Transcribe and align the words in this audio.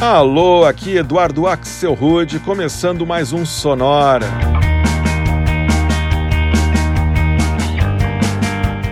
Alô, 0.00 0.64
aqui 0.64 0.96
Eduardo 0.96 1.46
Axel 1.46 1.92
Rude, 1.92 2.38
começando 2.38 3.06
mais 3.06 3.34
um 3.34 3.44
Sonora. 3.44 4.26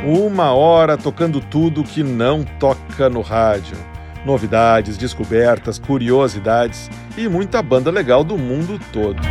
Uma 0.04 0.52
hora 0.52 0.98
tocando 0.98 1.40
tudo 1.40 1.82
que 1.82 2.02
não 2.02 2.44
toca 2.44 3.08
no 3.08 3.22
rádio. 3.22 3.74
Novidades, 4.22 4.98
descobertas, 4.98 5.78
curiosidades 5.78 6.90
e 7.16 7.26
muita 7.26 7.62
banda 7.62 7.90
legal 7.90 8.22
do 8.22 8.36
mundo 8.36 8.78
todo. 8.92 9.22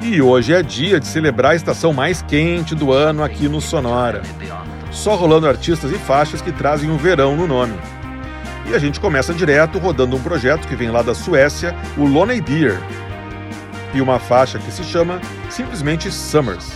E 0.00 0.22
hoje 0.22 0.54
é 0.54 0.62
dia 0.62 1.00
de 1.00 1.08
celebrar 1.08 1.52
a 1.52 1.56
estação 1.56 1.92
mais 1.92 2.22
quente 2.22 2.72
do 2.76 2.92
ano 2.92 3.24
aqui 3.24 3.48
no 3.48 3.60
Sonora 3.60 4.22
só 4.92 5.16
rolando 5.16 5.48
artistas 5.48 5.90
e 5.90 5.98
faixas 5.98 6.40
que 6.40 6.52
trazem 6.52 6.90
o 6.90 6.96
verão 6.96 7.36
no 7.36 7.46
nome. 7.46 7.74
E 8.68 8.74
a 8.74 8.78
gente 8.78 9.00
começa 9.00 9.34
direto 9.34 9.78
rodando 9.78 10.14
um 10.14 10.22
projeto 10.22 10.68
que 10.68 10.76
vem 10.76 10.90
lá 10.90 11.02
da 11.02 11.14
Suécia, 11.14 11.74
o 11.96 12.04
Lonely 12.04 12.40
Deer, 12.40 12.78
e 13.92 14.00
uma 14.00 14.18
faixa 14.18 14.58
que 14.58 14.70
se 14.70 14.84
chama 14.84 15.20
simplesmente 15.50 16.10
Summers. 16.10 16.72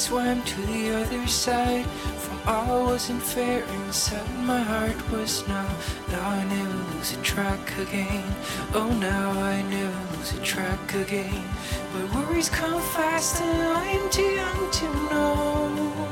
Swam 0.00 0.42
to 0.44 0.60
the 0.62 0.94
other 0.94 1.26
side. 1.26 1.84
From 2.24 2.38
all 2.46 2.86
wasn't 2.86 3.22
fair 3.22 3.62
inside 3.76 4.30
my 4.52 4.58
heart 4.58 4.98
was 5.10 5.46
now 5.46 5.68
Now 6.10 6.26
I 6.38 6.42
never 6.44 6.78
lose 6.94 7.12
a 7.12 7.20
track 7.22 7.64
again. 7.78 8.24
Oh 8.72 8.90
now 8.94 9.30
I 9.32 9.60
never 9.60 10.16
lose 10.16 10.32
a 10.32 10.40
track 10.40 10.94
again. 10.94 11.44
But 11.92 12.14
worries 12.14 12.48
come 12.48 12.80
fast 12.94 13.42
and 13.42 13.62
I'm 13.62 14.10
too 14.10 14.30
young 14.42 14.70
to 14.78 14.86
know 15.10 16.08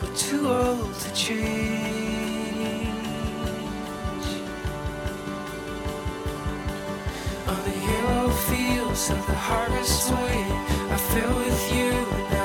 But 0.00 0.14
too 0.14 0.46
old 0.46 0.94
to 0.94 1.12
change. 1.12 1.66
On 7.52 7.58
the 7.68 7.76
yellow 7.90 8.30
fields 8.48 9.10
of 9.10 9.20
the 9.26 9.38
harvest 9.48 10.08
way 10.12 10.40
I 10.94 10.96
fell 11.10 11.34
with 11.44 11.62
you 11.74 12.35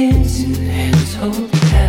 hands 0.00 0.44
in 0.44 0.54
hands 0.54 1.14
hold 1.16 1.79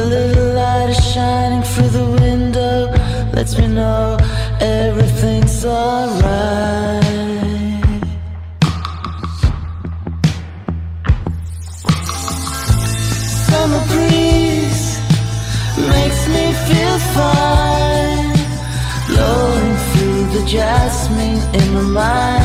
A 0.00 0.04
little 0.04 0.54
light 0.54 0.88
is 0.88 1.12
shining 1.12 1.62
through 1.62 1.90
the 1.90 2.06
window 2.22 2.90
Lets 3.34 3.58
me 3.58 3.66
know 3.66 4.16
everything's 4.58 5.62
alright. 5.62 7.04
Summer 13.46 13.82
breeze 13.92 14.86
makes 15.94 16.20
me 16.34 16.44
feel 16.66 16.98
fine 17.16 18.32
Blowing 19.08 19.76
through 19.90 20.22
the 20.34 20.42
jasmine 20.46 21.42
in 21.60 21.74
my 21.74 21.82
mind. 21.82 22.39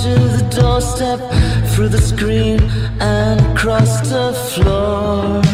to 0.00 0.08
the 0.08 0.60
doorstep, 0.60 1.20
through 1.72 1.88
the 1.88 2.00
screen, 2.00 2.58
and 3.00 3.40
across 3.52 4.00
the 4.08 4.32
floor. 4.32 5.51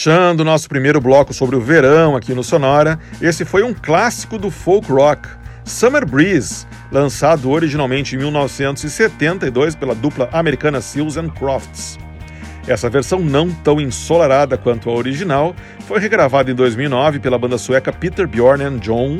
Fechando 0.00 0.42
nosso 0.46 0.66
primeiro 0.66 0.98
bloco 0.98 1.34
sobre 1.34 1.56
o 1.56 1.60
verão 1.60 2.16
aqui 2.16 2.32
no 2.32 2.42
Sonora, 2.42 2.98
esse 3.20 3.44
foi 3.44 3.62
um 3.62 3.74
clássico 3.74 4.38
do 4.38 4.50
folk 4.50 4.90
rock, 4.90 5.28
Summer 5.62 6.06
Breeze, 6.06 6.66
lançado 6.90 7.50
originalmente 7.50 8.14
em 8.14 8.18
1972 8.18 9.74
pela 9.74 9.94
dupla 9.94 10.30
americana 10.32 10.80
Seals 10.80 11.18
and 11.18 11.28
Crofts. 11.28 11.98
Essa 12.66 12.88
versão 12.88 13.18
não 13.18 13.50
tão 13.50 13.78
ensolarada 13.78 14.56
quanto 14.56 14.88
a 14.88 14.94
original 14.94 15.54
foi 15.80 16.00
regravada 16.00 16.50
em 16.50 16.54
2009 16.54 17.18
pela 17.18 17.38
banda 17.38 17.58
sueca 17.58 17.92
Peter 17.92 18.26
Bjorn 18.26 18.64
and 18.64 18.78
John 18.78 19.18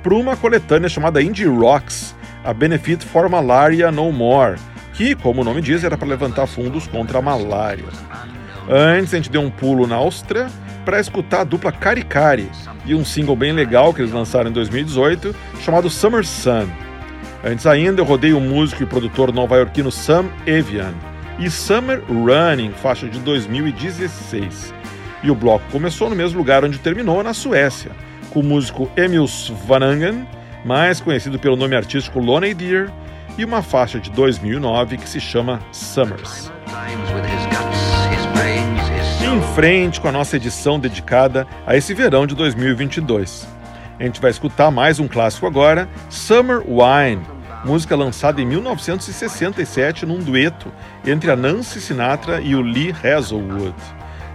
para 0.00 0.14
uma 0.14 0.36
coletânea 0.36 0.88
chamada 0.88 1.20
Indie 1.20 1.46
Rocks, 1.46 2.14
a 2.44 2.54
Benefit 2.54 3.04
for 3.04 3.28
Malaria 3.28 3.90
No 3.90 4.12
More, 4.12 4.54
que, 4.92 5.16
como 5.16 5.40
o 5.40 5.44
nome 5.44 5.60
diz, 5.60 5.82
era 5.82 5.98
para 5.98 6.06
levantar 6.06 6.46
fundos 6.46 6.86
contra 6.86 7.18
a 7.18 7.22
malária. 7.22 8.09
Antes, 8.70 9.12
a 9.12 9.16
gente 9.16 9.30
deu 9.30 9.40
um 9.40 9.50
pulo 9.50 9.84
na 9.84 9.96
Áustria 9.96 10.46
para 10.84 11.00
escutar 11.00 11.40
a 11.40 11.44
dupla 11.44 11.72
Cari 11.72 12.04
Cari 12.04 12.48
e 12.86 12.94
um 12.94 13.04
single 13.04 13.34
bem 13.34 13.52
legal 13.52 13.92
que 13.92 14.00
eles 14.00 14.12
lançaram 14.12 14.48
em 14.48 14.52
2018 14.52 15.34
chamado 15.60 15.90
Summer 15.90 16.24
Sun. 16.24 16.68
Antes 17.44 17.66
ainda, 17.66 18.00
eu 18.00 18.04
rodei 18.04 18.32
o 18.32 18.40
músico 18.40 18.84
e 18.84 18.86
produtor 18.86 19.32
nova-iorquino 19.32 19.90
Sam 19.90 20.26
Evian 20.46 20.94
e 21.36 21.50
Summer 21.50 22.00
Running, 22.08 22.70
faixa 22.70 23.08
de 23.08 23.18
2016. 23.18 24.72
E 25.24 25.30
o 25.30 25.34
bloco 25.34 25.64
começou 25.72 26.08
no 26.08 26.14
mesmo 26.14 26.38
lugar 26.38 26.64
onde 26.64 26.78
terminou, 26.78 27.22
na 27.24 27.34
Suécia, 27.34 27.90
com 28.30 28.40
o 28.40 28.44
músico 28.44 28.88
Emil 28.96 29.26
Svanangen, 29.26 30.28
mais 30.64 31.00
conhecido 31.00 31.38
pelo 31.38 31.56
nome 31.56 31.74
artístico 31.74 32.20
Lonely 32.20 32.54
Deer, 32.54 32.90
e 33.36 33.44
uma 33.44 33.62
faixa 33.62 33.98
de 33.98 34.10
2009 34.10 34.98
que 34.98 35.08
se 35.08 35.18
chama 35.18 35.60
Summers. 35.72 36.52
Em 39.30 39.40
frente 39.54 40.00
com 40.00 40.08
a 40.08 40.12
nossa 40.12 40.34
edição 40.34 40.80
dedicada 40.80 41.46
a 41.64 41.76
esse 41.76 41.94
verão 41.94 42.26
de 42.26 42.34
2022. 42.34 43.46
A 43.96 44.02
gente 44.02 44.20
vai 44.20 44.32
escutar 44.32 44.72
mais 44.72 44.98
um 44.98 45.06
clássico 45.06 45.46
agora, 45.46 45.88
Summer 46.08 46.60
Wine, 46.66 47.24
música 47.64 47.94
lançada 47.94 48.42
em 48.42 48.44
1967 48.44 50.04
num 50.04 50.18
dueto 50.18 50.72
entre 51.06 51.30
a 51.30 51.36
Nancy 51.36 51.80
Sinatra 51.80 52.40
e 52.40 52.56
o 52.56 52.60
Lee 52.60 52.92
Hazelwood. 52.92 53.76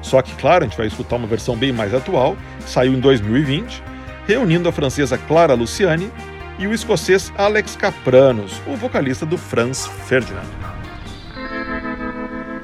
Só 0.02 0.22
que, 0.22 0.34
claro, 0.36 0.64
a 0.64 0.68
gente 0.68 0.78
vai 0.78 0.88
escutar 0.88 1.18
uma 1.18 1.28
versão 1.28 1.58
bem 1.58 1.74
mais 1.74 1.94
atual, 1.94 2.38
saiu 2.66 2.94
em 2.94 3.00
2020, 3.02 3.84
reunindo 4.25 4.70
a 4.70 4.72
francesa 4.72 5.18
Clara 5.18 5.56
Luciani 5.56 6.10
e 6.58 6.68
o 6.68 6.74
escocês 6.74 7.34
Alex 7.38 7.75
Capranos, 7.75 8.62
o 8.66 8.78
vocalista 8.78 9.25
do 9.25 9.38
Franz 9.38 9.88
Ferdinand. 10.08 10.75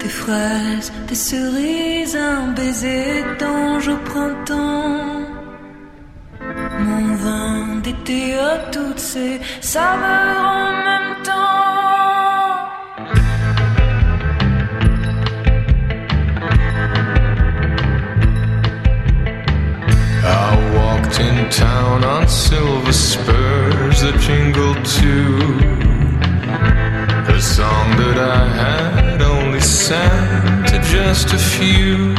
Des 0.01 0.09
fraises, 0.09 0.91
des 1.07 1.15
cerises, 1.15 2.15
un 2.15 2.53
baiser 2.53 3.23
d'ange 3.39 3.87
au 3.87 3.97
printemps. 3.97 5.27
Mon 6.79 7.15
vin 7.15 7.75
d'été 7.83 8.33
à 8.39 8.57
toutes 8.71 8.97
ces 8.97 9.39
saveurs 9.61 10.43
en 10.43 10.71
même 10.87 11.21
temps. 11.23 11.31
I 20.23 20.55
walked 20.75 21.19
in 21.19 21.49
town 21.49 22.03
on 22.03 22.27
silver 22.27 22.91
spurs 22.91 24.01
that 24.01 24.17
jingled 24.19 24.83
too. 24.83 25.37
A 27.27 27.39
song 27.39 27.87
that 27.97 28.17
I 28.17 28.47
had 28.61 29.21
only 29.21 29.40
sang 29.61 30.63
to 30.65 30.79
just 30.81 31.33
a 31.33 31.37
few. 31.37 32.15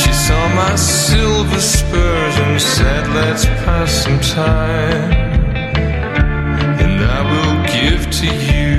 She 0.00 0.12
saw 0.12 0.42
my 0.54 0.74
silver 0.76 1.60
spurs 1.60 2.36
and 2.44 2.60
said, 2.60 3.06
Let's 3.14 3.44
pass 3.64 3.90
some 4.04 4.20
time. 4.20 5.10
And 6.82 6.96
I 7.18 7.20
will 7.30 7.56
give 7.76 8.02
to 8.20 8.26
you 8.52 8.74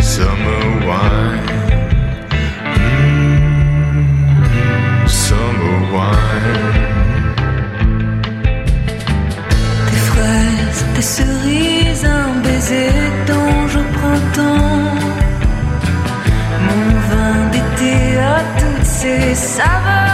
summer 0.00 0.62
wine. 0.88 1.48
Mm, 2.80 3.78
summer 5.08 5.78
wine. 5.94 6.80
Des 9.90 10.04
fraises, 10.10 10.80
des 10.94 11.08
cerises, 11.16 12.04
un 12.04 12.30
baiser 12.42 12.92
d'ange 13.26 13.76
au 13.76 13.86
printemps. 13.98 14.70
Mon 14.70 14.79
It's 19.02 19.40
savent 19.40 20.09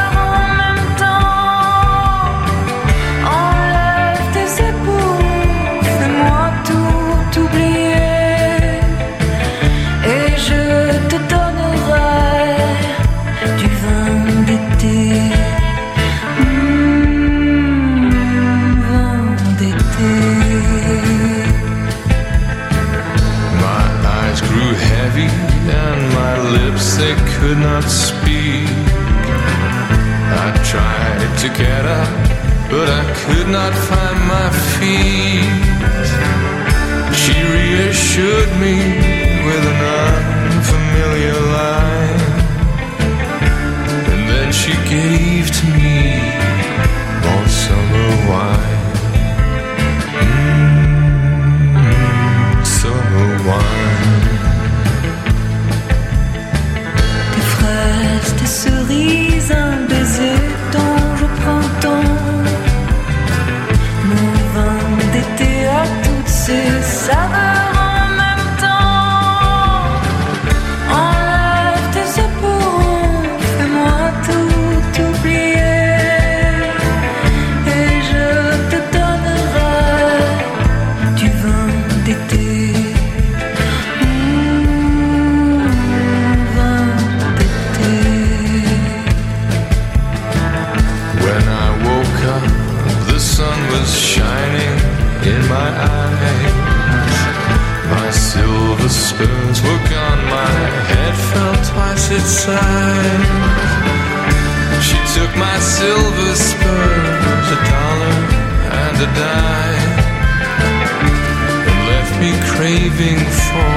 craving 112.66 113.22
for 113.46 113.74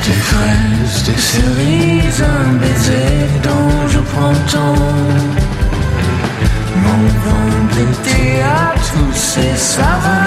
Des 0.05 0.21
fraises, 0.29 0.99
des 1.09 1.21
cerises, 1.33 2.23
un 2.37 2.49
baiser 2.62 3.15
d'ange 3.45 3.95
au 4.01 4.05
printemps. 4.15 4.93
Mon 6.83 7.03
vin 7.25 7.51
d'été 7.75 8.21
à 8.43 8.75
tous 8.89 9.15
ces 9.31 9.55
saveurs 9.75 10.26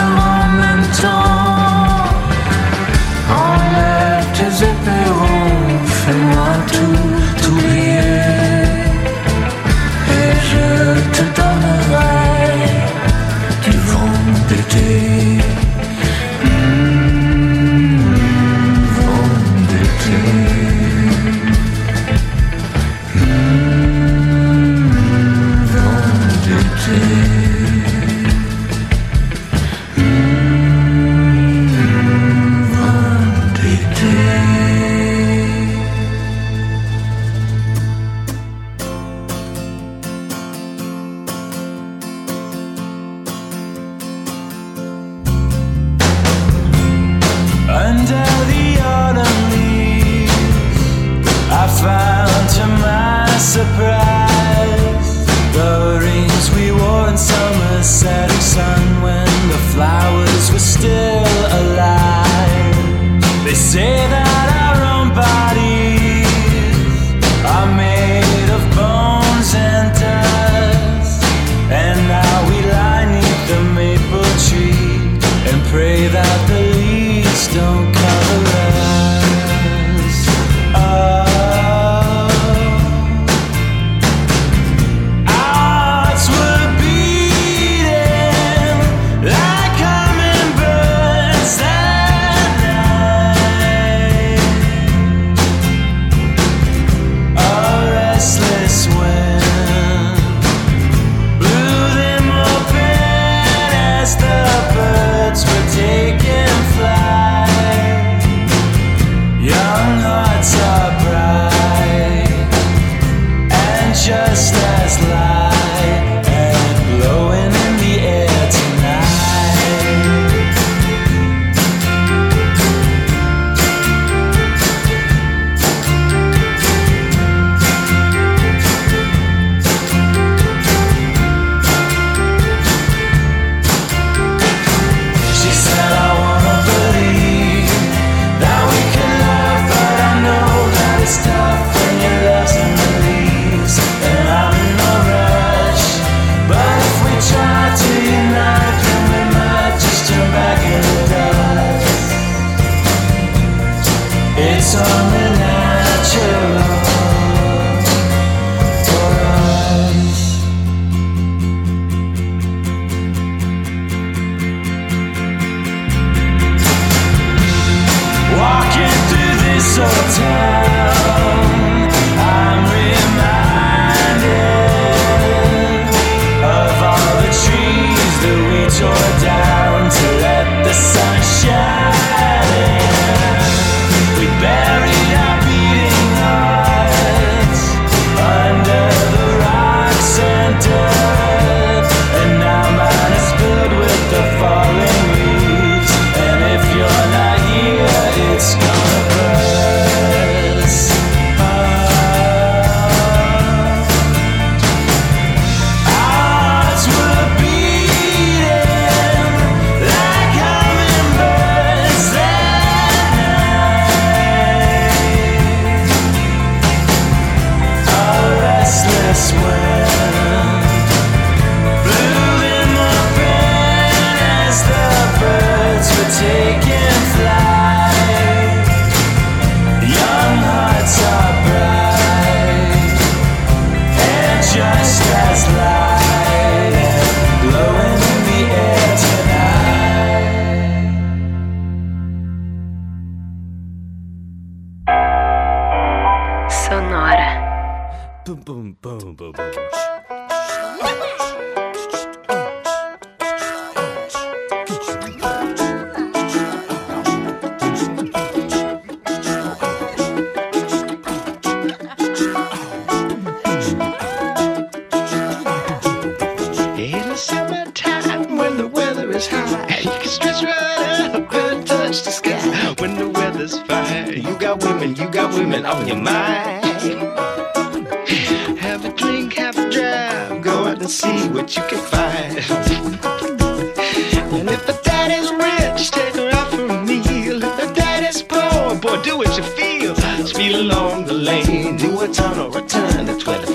return 292.48 293.06
to 293.06 293.18
20. 293.18 293.49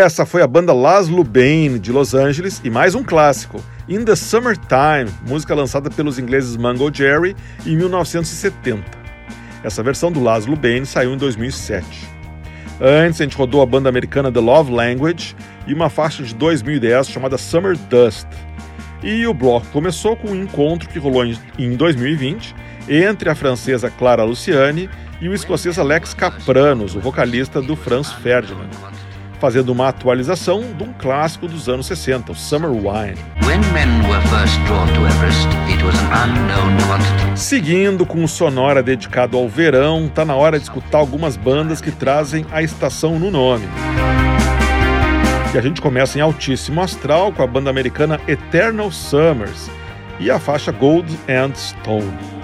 Essa 0.00 0.24
foi 0.24 0.40
a 0.40 0.46
banda 0.46 0.72
Laszlo 0.72 1.22
Bane, 1.22 1.78
de 1.78 1.92
Los 1.92 2.14
Angeles, 2.14 2.58
e 2.64 2.70
mais 2.70 2.94
um 2.94 3.04
clássico, 3.04 3.62
In 3.86 4.02
the 4.02 4.16
Summertime, 4.16 5.10
música 5.28 5.54
lançada 5.54 5.90
pelos 5.90 6.18
ingleses 6.18 6.56
Mango 6.56 6.90
Jerry 6.90 7.36
em 7.66 7.76
1970. 7.76 8.82
Essa 9.62 9.82
versão 9.82 10.10
do 10.10 10.22
Laszlo 10.22 10.56
Bane 10.56 10.86
saiu 10.86 11.12
em 11.12 11.18
2007. 11.18 11.84
Antes, 12.80 13.20
a 13.20 13.24
gente 13.24 13.36
rodou 13.36 13.60
a 13.60 13.66
banda 13.66 13.90
americana 13.90 14.32
The 14.32 14.40
Love 14.40 14.72
Language 14.72 15.36
e 15.66 15.74
uma 15.74 15.90
faixa 15.90 16.22
de 16.22 16.34
2010 16.34 17.08
chamada 17.10 17.36
Summer 17.36 17.76
Dust. 17.76 18.26
E 19.02 19.26
o 19.26 19.34
bloco 19.34 19.66
começou 19.66 20.16
com 20.16 20.28
um 20.28 20.42
encontro 20.42 20.88
que 20.88 20.98
rolou 20.98 21.26
em- 21.26 21.38
em 21.58 21.76
2020 21.76 22.54
entre 22.88 23.28
a 23.28 23.34
francesa 23.34 23.90
Clara 23.90 24.24
Luciani 24.24 24.88
e 25.20 25.28
o 25.28 25.34
escocês 25.34 25.78
Alex 25.78 26.14
Kapranos, 26.14 26.96
o 26.96 27.00
vocalista 27.00 27.60
do 27.60 27.76
Franz 27.76 28.10
Ferdinand, 28.14 28.70
fazendo 29.40 29.70
uma 29.70 29.88
atualização 29.88 30.60
de 30.76 30.84
um 30.84 30.92
clássico 30.92 31.48
dos 31.48 31.68
anos 31.68 31.86
60, 31.86 32.30
o 32.30 32.34
Summer 32.34 32.70
Wine. 32.70 33.18
Everest. 35.06 35.48
Seguindo 37.34 38.04
com 38.04 38.22
o 38.22 38.28
Sonora 38.28 38.82
dedicado 38.82 39.38
ao 39.38 39.48
verão, 39.48 40.08
tá 40.14 40.24
na 40.24 40.36
hora 40.36 40.58
de 40.58 40.64
escutar 40.64 40.98
algumas 40.98 41.36
bandas 41.38 41.80
que 41.80 41.90
trazem 41.90 42.44
a 42.52 42.62
estação 42.62 43.18
no 43.18 43.30
nome. 43.30 43.66
E 45.54 45.58
a 45.58 45.60
gente 45.62 45.80
começa 45.80 46.18
em 46.18 46.20
altíssimo 46.20 46.80
astral 46.82 47.32
com 47.32 47.42
a 47.42 47.46
banda 47.46 47.70
americana 47.70 48.20
Eternal 48.28 48.92
Summers 48.92 49.70
e 50.20 50.30
a 50.30 50.38
faixa 50.38 50.70
Gold 50.70 51.18
and 51.28 51.54
Stone. 51.54 52.39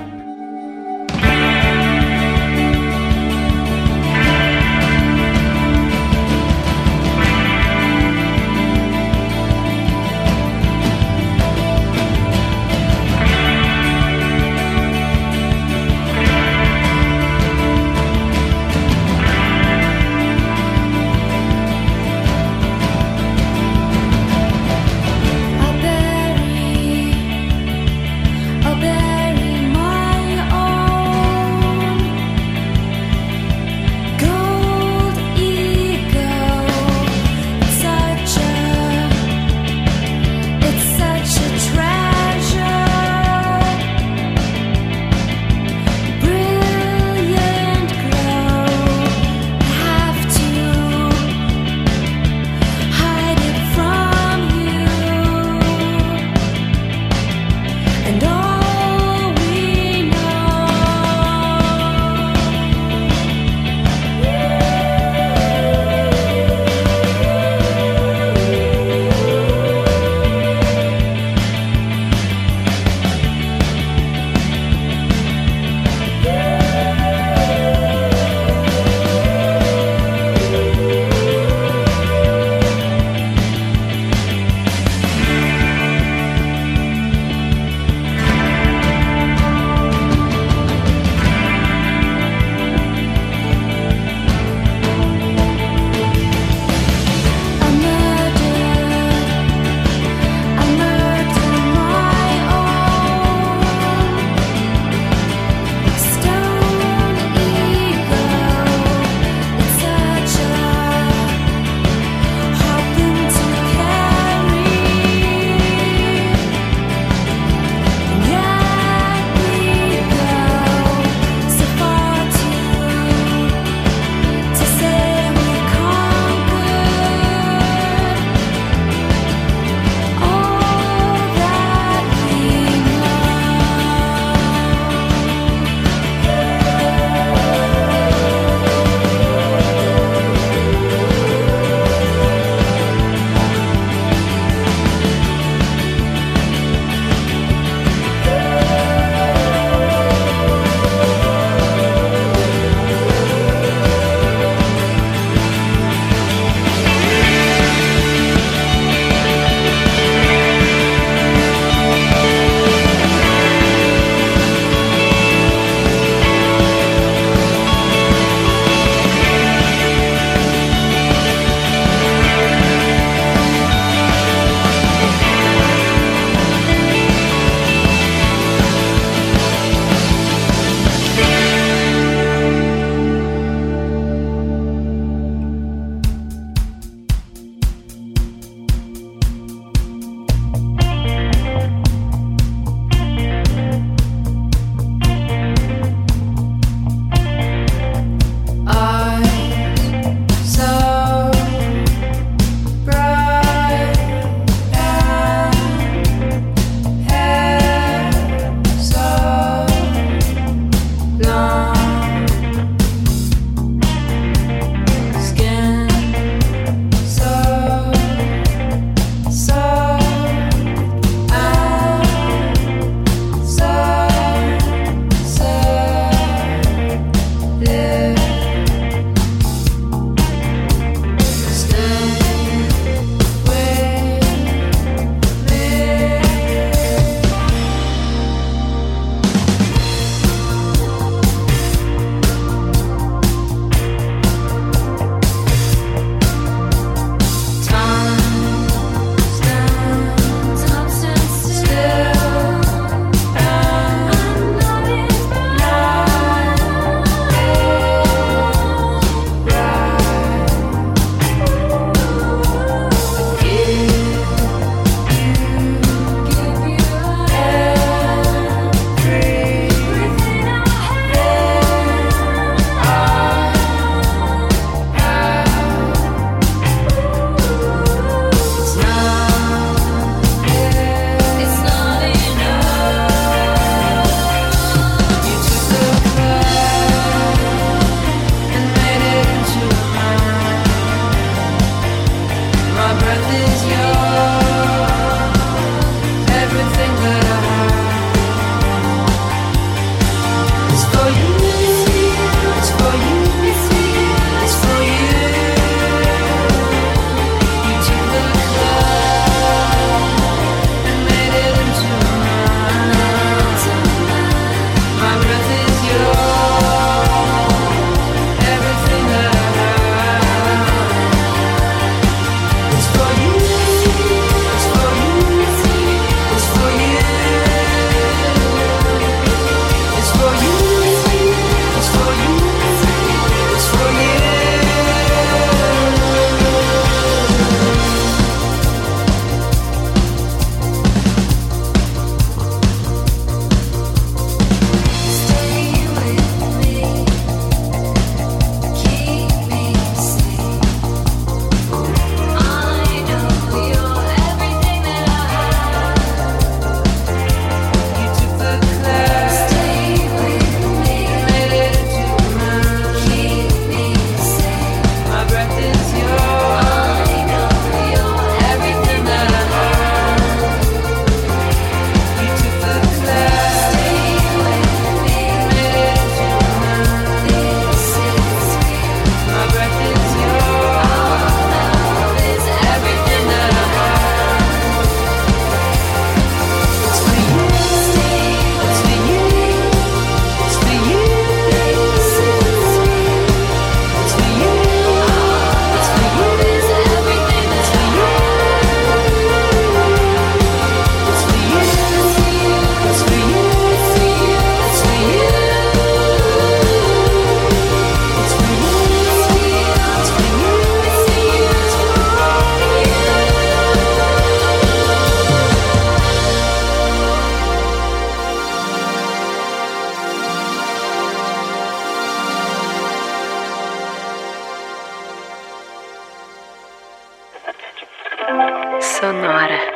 Sonora. 429.07 429.76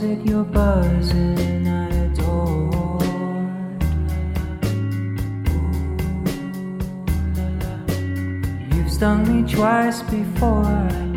music 0.00 0.30
you're 0.30 0.44
buzzing, 0.44 1.68
I 1.68 1.88
adore. 1.88 3.00
You've 8.74 8.90
stung 8.90 9.24
me 9.28 9.52
twice 9.52 10.02
before. 10.02 11.09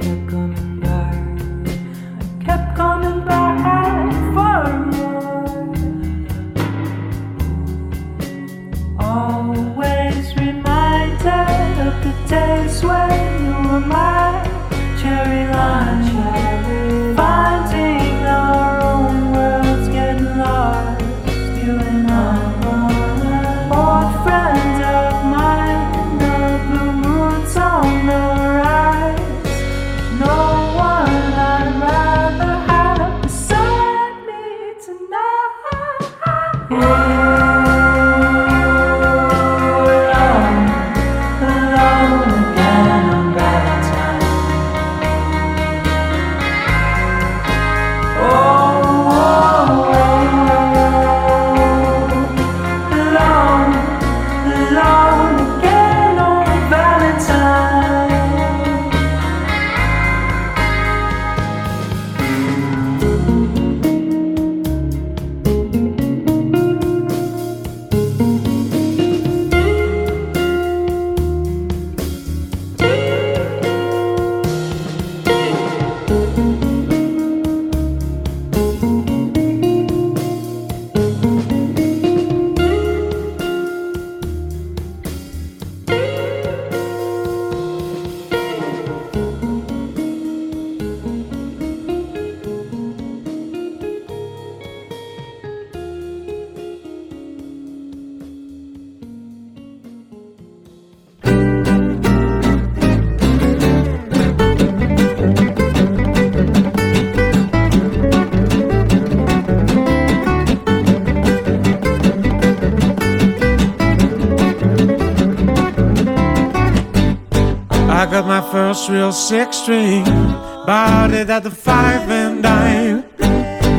I 118.03 118.05
got 118.05 118.27
my 118.27 118.41
first 118.51 118.89
real 118.89 119.13
six 119.13 119.55
string, 119.55 120.03
bought 120.03 121.13
it 121.13 121.29
at 121.29 121.43
the 121.43 121.49
five 121.49 122.11
and 122.11 122.43
dime. 122.43 123.03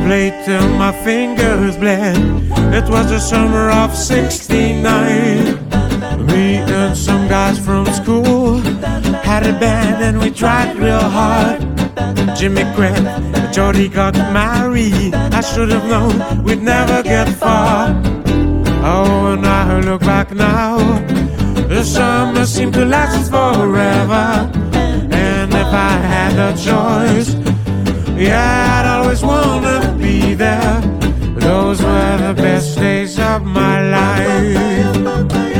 Played 0.07 0.33
till 0.43 0.67
my 0.79 0.91
fingers 1.03 1.77
bled. 1.77 2.17
It 2.73 2.89
was 2.89 3.11
the 3.11 3.19
summer 3.19 3.69
of 3.69 3.95
'69. 3.95 4.81
Me 6.25 6.55
and 6.57 6.97
some 6.97 7.27
guys 7.27 7.63
from 7.63 7.85
school 7.93 8.61
had 9.21 9.45
a 9.45 9.53
band 9.59 10.03
and 10.03 10.19
we 10.19 10.31
tried 10.31 10.75
real 10.75 11.07
hard. 11.17 11.61
Jimmy 12.35 12.63
quit, 12.73 13.05
Jody 13.53 13.87
got 13.87 14.15
married. 14.33 15.13
I 15.13 15.41
should 15.41 15.69
have 15.69 15.87
known 15.87 16.43
we'd 16.43 16.63
never 16.63 17.03
get 17.03 17.29
far. 17.29 17.89
Oh, 18.83 19.33
and 19.33 19.45
I 19.45 19.81
look 19.81 20.01
back 20.01 20.31
now. 20.31 21.14
The 21.75 21.83
summer 21.83 22.45
seemed 22.45 22.73
to 22.75 22.85
last 22.85 23.17
us 23.17 23.29
forever. 23.29 24.49
And 25.11 25.53
if 25.53 25.71
I 25.89 25.93
had 26.13 26.33
a 26.39 26.53
choice, 26.55 27.35
yeah, 28.17 28.79
I'd 28.79 28.87
always 28.87 29.21
wanna 29.21 29.93
be 29.99 30.35
there. 30.35 30.79
Those 31.35 31.81
were 31.81 32.17
the 32.17 32.33
best 32.33 32.77
days 32.77 33.19
of 33.19 33.43
my 33.43 33.81
life. 33.89 35.54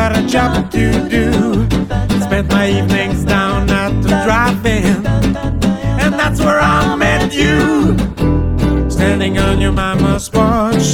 Got 0.00 0.16
a 0.16 0.26
job 0.26 0.70
to 0.70 0.86
do. 1.10 1.30
Spent 2.26 2.48
my 2.48 2.66
evenings 2.70 3.22
down 3.22 3.68
at 3.68 3.92
the 4.02 4.14
drive-in, 4.24 5.04
and 6.02 6.12
that's 6.20 6.40
where 6.40 6.58
I 6.58 6.96
met 6.96 7.34
you. 7.34 7.58
Standing 8.88 9.36
on 9.36 9.60
your 9.60 9.72
mama's 9.72 10.26
porch, 10.26 10.88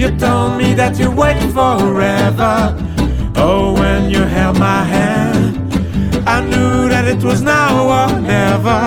you 0.00 0.08
told 0.18 0.50
me 0.60 0.74
that 0.80 0.98
you're 0.98 1.14
waiting 1.22 1.52
forever. 1.52 2.54
Oh, 3.36 3.72
when 3.80 4.10
you 4.10 4.22
held 4.36 4.58
my 4.58 4.82
hand, 4.82 5.54
I 6.26 6.38
knew 6.50 6.88
that 6.88 7.04
it 7.06 7.22
was 7.22 7.40
now 7.40 7.72
or 7.98 8.20
never. 8.20 8.82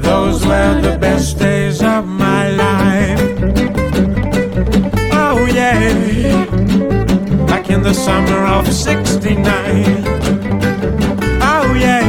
Those 0.00 0.46
were 0.46 0.80
the 0.80 0.96
best 0.98 1.38
days 1.38 1.51
the 7.92 7.98
summer 7.98 8.46
of 8.46 8.72
69. 8.72 9.44
Oh, 11.42 11.74
yeah. 11.78 12.00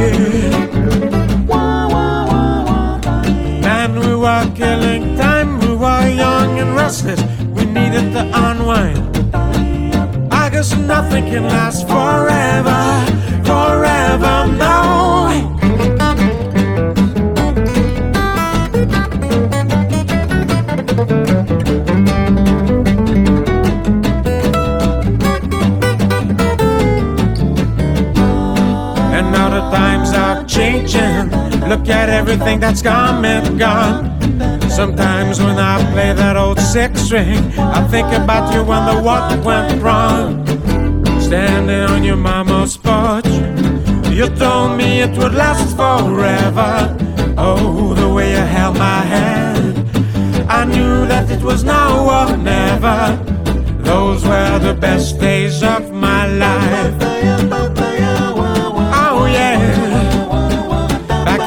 Man, 3.60 4.00
we 4.00 4.14
were 4.14 4.46
killing 4.54 5.16
time. 5.16 5.58
We 5.60 5.74
were 5.76 6.08
young 6.08 6.58
and 6.58 6.74
restless. 6.74 7.20
We 7.56 7.66
needed 7.66 8.12
to 8.16 8.22
unwind. 8.46 8.98
I 10.32 10.48
guess 10.48 10.74
nothing 10.74 11.24
can 11.26 11.44
last. 11.44 11.86
Forever, 11.86 12.33
changing. 30.94 31.68
Look 31.68 31.88
at 31.88 32.08
everything 32.08 32.60
that's 32.60 32.82
come 32.82 33.24
and 33.24 33.58
gone. 33.58 34.02
Sometimes 34.70 35.40
when 35.40 35.58
I 35.58 35.76
play 35.92 36.12
that 36.12 36.36
old 36.36 36.60
six 36.60 37.02
string, 37.02 37.38
I 37.58 37.86
think 37.88 38.08
about 38.12 38.52
you 38.54 38.62
when 38.64 38.82
the 38.86 39.00
what 39.02 39.44
went 39.44 39.82
wrong. 39.82 40.46
Standing 41.20 41.84
on 41.92 42.04
your 42.04 42.16
mama's 42.16 42.76
porch, 42.76 43.26
you 44.10 44.28
told 44.36 44.76
me 44.76 45.00
it 45.00 45.16
would 45.18 45.34
last 45.34 45.76
forever. 45.76 46.96
Oh, 47.36 47.94
the 47.94 48.08
way 48.08 48.30
you 48.30 48.44
held 48.56 48.76
my 48.78 49.00
hand, 49.14 49.74
I 50.48 50.64
knew 50.64 51.06
that 51.06 51.30
it 51.30 51.42
was 51.42 51.64
now 51.64 51.90
or 52.16 52.36
never. 52.36 52.98
Those 53.82 54.24
were 54.24 54.58
the 54.58 54.74
best 54.74 55.18
days 55.20 55.62
of 55.62 55.92
my 55.92 56.26
life. 56.26 57.03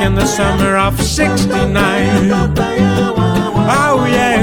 In 0.07 0.15
the 0.15 0.25
summer 0.25 0.77
of 0.77 0.97
69. 1.01 2.31
Oh, 3.69 4.05
yeah. 4.07 4.37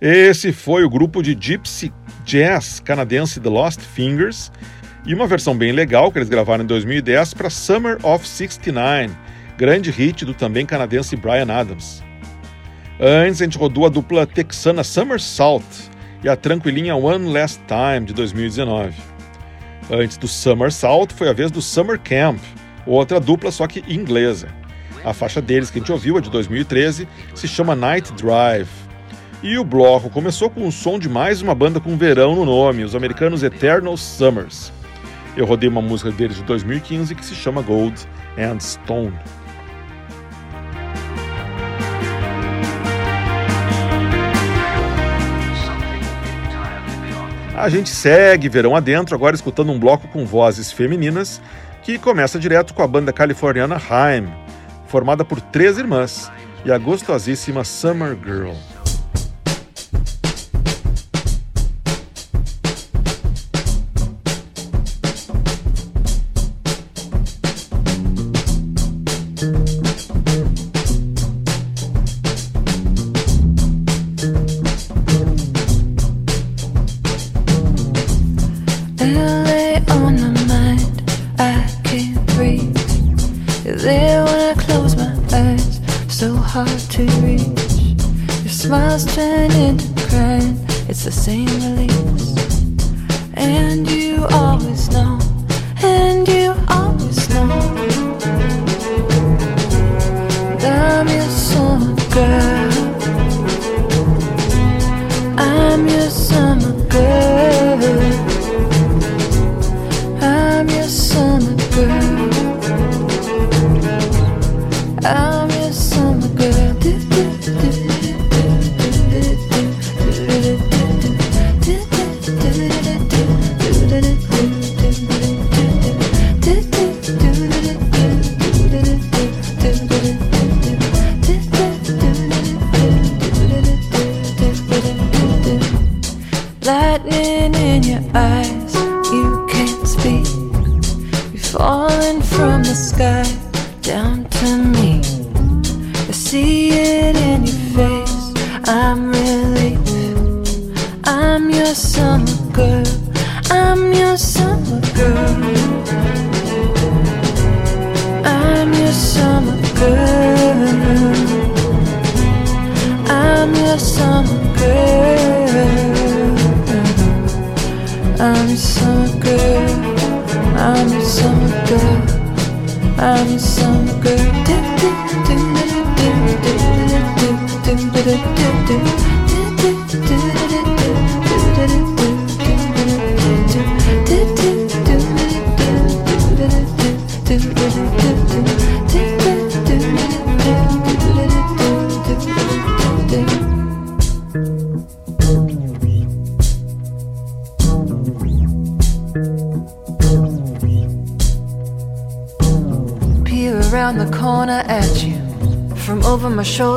Esse 0.00 0.52
foi 0.52 0.84
o 0.84 0.90
grupo 0.90 1.22
de 1.22 1.36
Gypsy 1.36 1.92
Jazz 2.24 2.80
canadense 2.80 3.38
The 3.38 3.48
Lost 3.48 3.80
Fingers 3.80 4.50
e 5.08 5.14
uma 5.14 5.26
versão 5.26 5.56
bem 5.56 5.72
legal 5.72 6.12
que 6.12 6.18
eles 6.18 6.28
gravaram 6.28 6.62
em 6.62 6.66
2010 6.66 7.32
para 7.32 7.48
Summer 7.48 7.96
of 8.02 8.28
69, 8.28 9.08
grande 9.56 9.90
hit 9.90 10.22
do 10.26 10.34
também 10.34 10.66
canadense 10.66 11.16
Brian 11.16 11.50
Adams. 11.50 12.04
Antes 13.00 13.40
a 13.40 13.44
gente 13.44 13.56
rodou 13.56 13.86
a 13.86 13.88
dupla 13.88 14.26
texana 14.26 14.84
Summer 14.84 15.18
Salt 15.18 15.64
e 16.22 16.28
a 16.28 16.36
tranquilinha 16.36 16.94
One 16.94 17.32
Last 17.32 17.58
Time 17.66 18.04
de 18.04 18.12
2019. 18.12 18.92
Antes 19.90 20.18
do 20.18 20.28
Summer 20.28 20.70
Salt 20.70 21.12
foi 21.14 21.30
a 21.30 21.32
vez 21.32 21.50
do 21.50 21.62
Summer 21.62 21.98
Camp, 21.98 22.38
outra 22.84 23.18
dupla 23.18 23.50
só 23.50 23.66
que 23.66 23.82
inglesa. 23.88 24.48
A 25.02 25.14
faixa 25.14 25.40
deles 25.40 25.70
que 25.70 25.78
a 25.78 25.80
gente 25.80 25.90
ouviu 25.90 26.18
é 26.18 26.20
de 26.20 26.28
2013, 26.28 27.08
se 27.34 27.48
chama 27.48 27.74
Night 27.74 28.12
Drive. 28.12 28.68
E 29.42 29.56
o 29.56 29.64
bloco 29.64 30.10
começou 30.10 30.50
com 30.50 30.68
o 30.68 30.72
som 30.72 30.98
de 30.98 31.08
mais 31.08 31.40
uma 31.40 31.54
banda 31.54 31.80
com 31.80 31.96
verão 31.96 32.34
no 32.34 32.44
nome, 32.44 32.84
os 32.84 32.94
americanos 32.94 33.42
Eternal 33.42 33.96
Summers. 33.96 34.76
Eu 35.36 35.46
rodei 35.46 35.68
uma 35.68 35.82
música 35.82 36.10
deles 36.10 36.36
de 36.36 36.42
2015 36.44 37.14
que 37.14 37.24
se 37.24 37.34
chama 37.34 37.62
Gold 37.62 38.06
and 38.36 38.60
Stone. 38.60 39.14
A 47.58 47.68
gente 47.68 47.90
segue 47.90 48.48
verão 48.48 48.76
adentro, 48.76 49.16
agora 49.16 49.34
escutando 49.34 49.72
um 49.72 49.78
bloco 49.80 50.06
com 50.06 50.24
vozes 50.24 50.70
femininas, 50.70 51.42
que 51.82 51.98
começa 51.98 52.38
direto 52.38 52.72
com 52.72 52.84
a 52.84 52.86
banda 52.86 53.12
californiana 53.12 53.82
Haim, 53.90 54.28
formada 54.86 55.24
por 55.24 55.40
três 55.40 55.76
irmãs, 55.76 56.30
e 56.64 56.70
a 56.70 56.78
gostosíssima 56.78 57.64
Summer 57.64 58.16
Girl. 58.24 58.54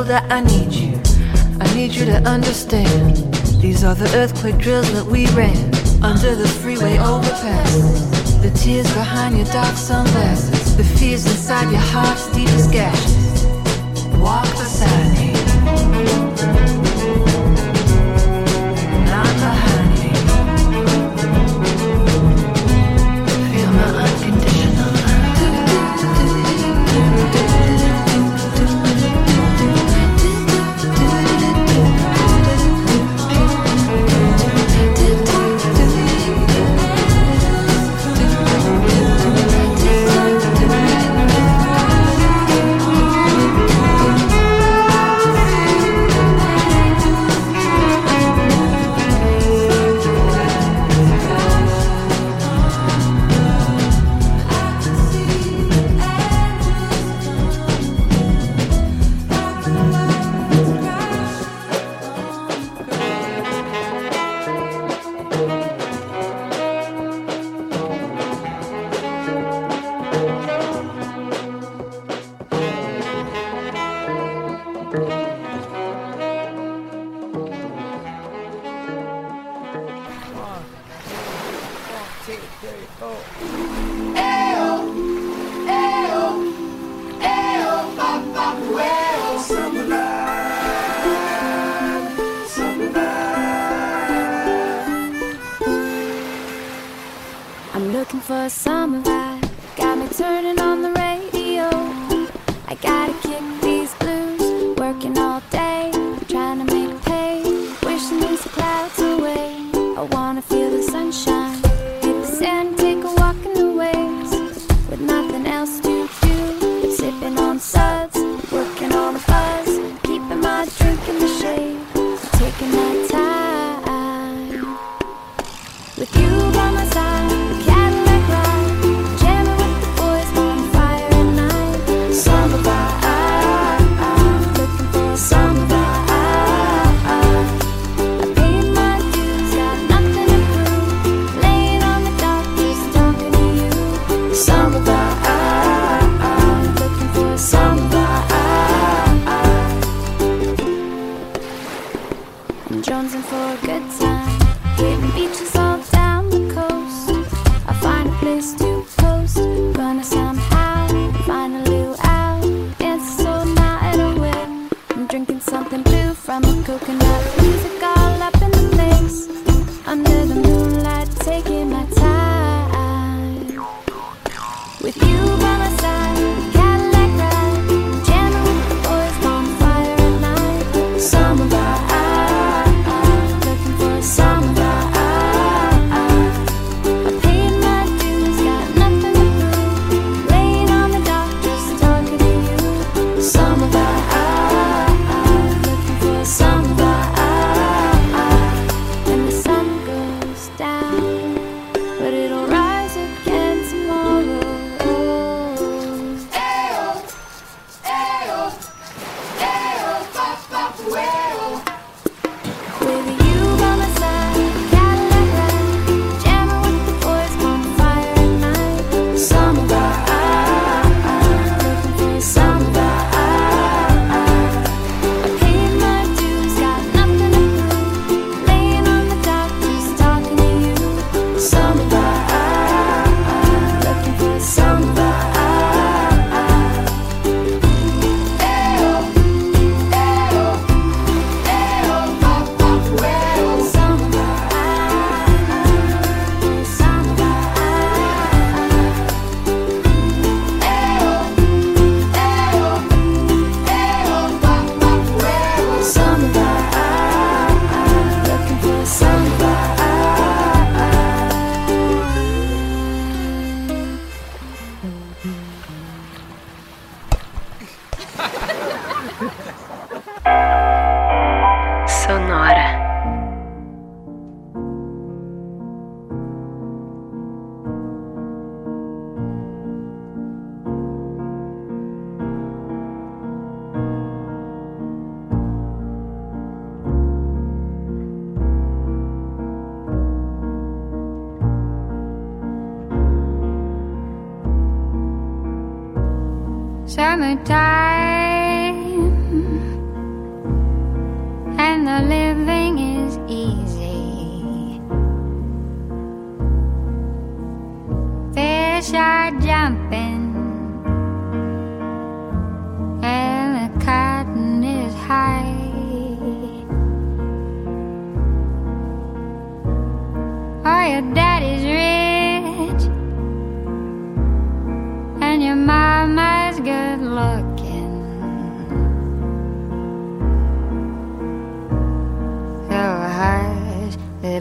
that 0.04 0.30
I 0.32 0.40
need. 0.40 0.51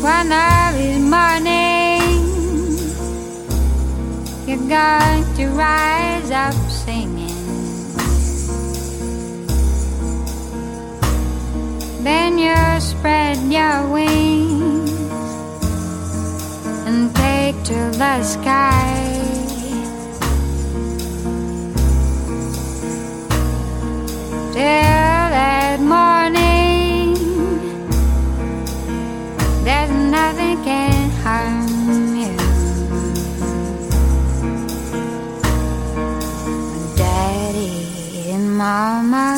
One 0.00 0.30
of 0.30 0.74
these 0.78 1.00
mornings, 1.02 2.78
you're 4.46 4.68
going 4.68 5.24
to 5.34 5.46
rise 5.48 6.30
up 6.30 6.65
Then 12.06 12.38
you 12.38 12.54
spread 12.78 13.38
your 13.50 13.88
wings 13.88 14.92
and 16.86 17.12
take 17.16 17.60
to 17.64 17.90
the 17.98 18.22
sky. 18.22 18.94
Till 24.52 25.24
that 25.34 25.80
morning, 25.80 27.14
there's 29.64 29.90
nothing 29.90 30.62
can 30.62 31.10
harm 31.24 32.14
you. 32.22 32.36
Daddy 36.96 38.30
and 38.30 38.56
Mama 38.56 39.35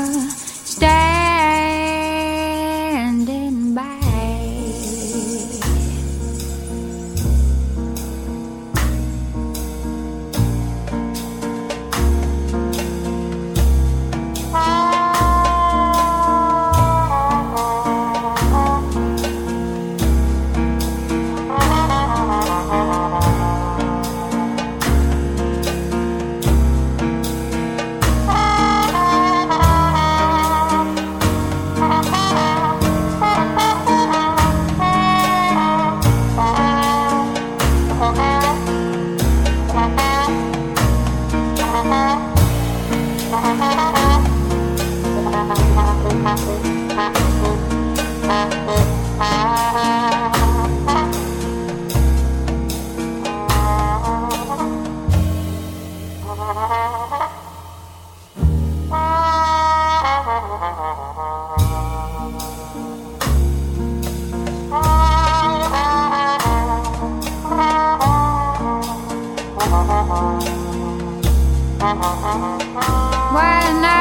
Why 73.30 73.72
not? 73.80 73.97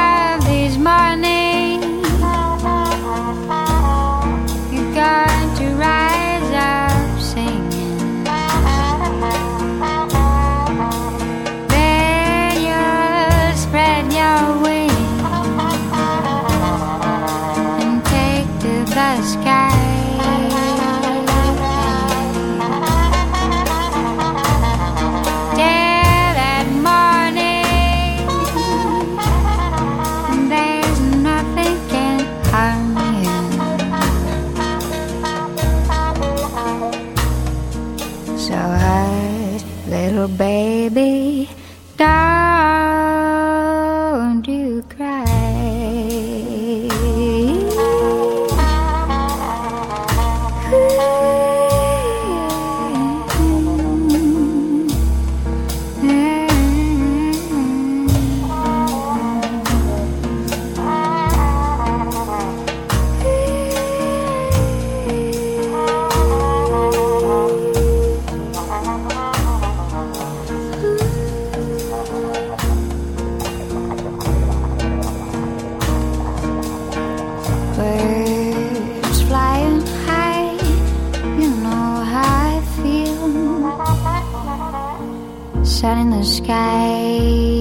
Sun 85.78 85.98
in 85.98 86.10
the 86.10 86.24
sky, 86.24 87.06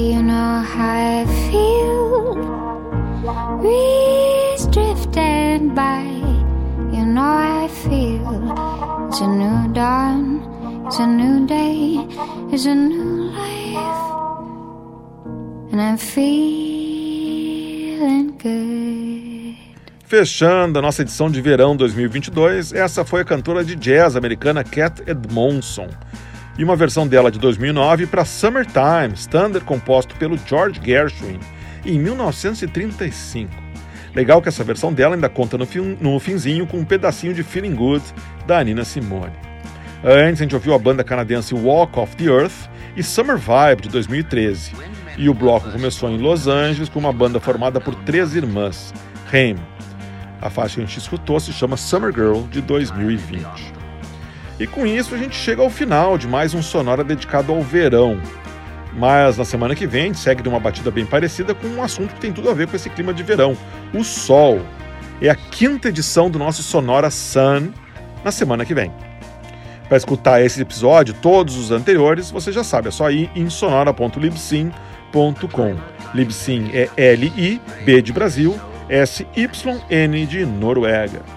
you 0.10 0.24
know 0.24 0.64
how 0.64 1.22
I 1.22 1.26
feel. 1.46 2.34
Breeze 3.62 4.66
drifting 4.74 5.76
by, 5.76 6.02
you 6.98 7.06
know 7.06 7.22
I 7.22 7.68
feel. 7.68 8.42
It's 9.08 9.22
a 9.22 9.28
new 9.28 9.72
dawn, 9.72 10.42
it's 10.88 10.98
a 10.98 11.06
new 11.06 11.46
day, 11.46 12.04
it's 12.52 12.66
a 12.66 12.74
new 12.74 13.30
life, 13.38 14.12
and 15.72 15.80
I'm 15.80 15.98
feeling 16.00 17.16
good. 18.40 19.58
Fechando 20.08 20.80
a 20.80 20.82
nossa 20.82 21.04
edição 21.04 21.30
de 21.30 21.40
verão 21.40 21.76
2022, 21.76 22.74
essa 22.74 23.06
foi 23.06 23.22
a 23.22 23.26
cantora 23.26 23.64
de 23.64 23.76
jazz 23.76 24.16
americana 24.16 24.64
Cat 24.64 25.04
Edmondson 25.06 25.90
e 26.58 26.64
uma 26.64 26.76
versão 26.76 27.08
dela 27.08 27.32
de 27.32 27.40
2009 27.40 28.08
para 28.08 28.26
Summertime, 28.26 29.14
standard 29.14 29.64
composto 29.66 30.16
pelo 30.16 30.38
George 30.46 30.82
Gershwin 30.84 31.40
em 31.86 32.00
1935. 32.00 33.52
Legal 34.16 34.42
que 34.42 34.50
essa 34.50 34.64
versão 34.64 34.92
dela 34.92 35.16
ainda 35.16 35.30
conta 35.30 35.58
no, 35.58 35.66
fim, 35.66 35.98
no 36.02 36.20
finzinho 36.20 36.66
com 36.66 36.78
um 36.78 36.86
pedacinho 36.86 37.34
de 37.34 37.44
Feeling 37.44 37.76
Good 37.76 38.04
da 38.48 38.64
Nina 38.64 38.84
Simone. 38.84 39.34
Antes 40.04 40.42
a 40.42 40.44
gente 40.44 40.56
ouviu 40.56 40.74
a 40.74 40.80
banda 40.80 41.04
canadense 41.04 41.54
Walk 41.54 42.00
of 42.00 42.16
the 42.16 42.26
Earth 42.26 42.70
e 42.96 43.04
Summer 43.04 43.38
Vibe 43.38 43.84
de 43.84 43.90
2013. 43.90 44.74
E 45.18 45.30
o 45.30 45.34
bloco 45.34 45.72
começou 45.72 46.10
em 46.10 46.18
Los 46.18 46.48
Angeles 46.48 46.90
com 46.90 47.00
uma 47.00 47.14
banda 47.14 47.40
formada 47.40 47.80
por 47.80 47.94
três 47.94 48.36
irmãs, 48.36 48.94
Haim. 49.32 49.56
A 50.40 50.50
faixa 50.50 50.76
que 50.76 50.82
a 50.82 50.86
gente 50.86 51.00
escutou 51.00 51.40
se 51.40 51.52
chama 51.52 51.76
Summer 51.76 52.14
Girl 52.14 52.42
de 52.52 52.62
2020. 52.62 53.77
E 54.60 54.66
com 54.66 54.86
isso 54.86 55.14
a 55.14 55.18
gente 55.18 55.36
chega 55.36 55.62
ao 55.62 55.70
final 55.70 56.18
de 56.18 56.28
mais 56.28 56.54
um 56.54 56.62
Sonora 56.62 57.04
dedicado 57.04 57.54
ao 57.54 57.62
verão. 57.62 58.20
Mas 58.94 59.38
na 59.38 59.46
semana 59.46 59.76
que 59.76 59.86
vem 59.86 60.14
segue 60.14 60.42
de 60.42 60.50
uma 60.50 60.60
batida 60.60 60.90
bem 60.90 61.06
parecida 61.06 61.54
com 61.54 61.68
um 61.68 61.84
assunto 61.84 62.16
que 62.16 62.20
tem 62.20 62.34
tudo 62.34 62.50
a 62.50 62.54
ver 62.54 62.68
com 62.68 62.76
esse 62.76 62.90
clima 62.90 63.14
de 63.14 63.22
verão: 63.22 63.56
o 63.94 64.04
sol. 64.04 64.62
É 65.20 65.30
a 65.30 65.36
quinta 65.36 65.90
edição 65.90 66.30
do 66.30 66.38
nosso 66.38 66.62
Sonora 66.62 67.10
Sun 67.10 67.72
na 68.24 68.32
semana 68.32 68.64
que 68.66 68.74
vem. 68.74 68.92
Para 69.88 69.98
escutar 69.98 70.44
esse 70.44 70.62
episódio, 70.62 71.16
todos 71.16 71.58
os 71.58 71.72
anteriores, 71.72 72.30
você 72.30 72.52
já 72.52 72.64
sabe, 72.64 72.90
é 72.90 72.92
só 72.92 73.10
ir 73.10 73.32
em 73.36 73.50
sonora.libsyn.com. 73.50 75.76
Libsyn 76.14 76.70
é 76.74 76.90
L-I, 76.98 77.60
B 77.84 78.02
de 78.02 78.14
Brasil, 78.14 78.60
S-Y-N 78.90 80.26
de 80.26 80.46
Noruega. 80.46 81.37